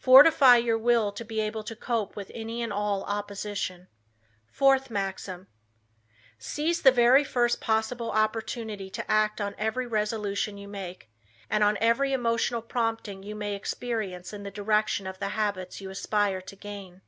Fortify 0.00 0.56
your 0.56 0.76
will 0.76 1.12
to 1.12 1.24
be 1.24 1.38
able 1.38 1.62
to 1.62 1.76
cope 1.76 2.16
with 2.16 2.32
any 2.34 2.62
and 2.62 2.72
all 2.72 3.04
opposition. 3.04 3.86
Fourth 4.50 4.90
Maxim: 4.90 5.46
"Seize 6.36 6.82
the 6.82 6.90
very 6.90 7.22
first 7.22 7.60
possible 7.60 8.10
opportunity 8.10 8.90
to 8.90 9.08
act 9.08 9.40
on 9.40 9.54
every 9.56 9.86
resolution 9.86 10.58
you 10.58 10.66
make, 10.66 11.12
and 11.48 11.62
on 11.62 11.78
every 11.80 12.12
emotional 12.12 12.60
prompting 12.60 13.22
you 13.22 13.36
may 13.36 13.54
experience 13.54 14.32
in 14.32 14.42
the 14.42 14.50
direction 14.50 15.06
of 15.06 15.20
the 15.20 15.28
habits 15.28 15.80
you 15.80 15.90
aspire 15.90 16.40
to 16.40 16.56
gain." 16.56 17.02